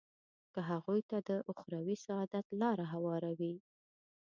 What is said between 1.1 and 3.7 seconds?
د اخروي سعادت لاره هواروي.